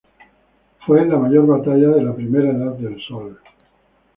Fue 0.87 1.05
la 1.05 1.15
mayor 1.15 1.45
batalla 1.45 1.89
de 1.89 2.01
la 2.01 2.15
Primera 2.15 2.49
Edad 2.49 2.73
del 2.73 2.99
Sol. 3.07 3.37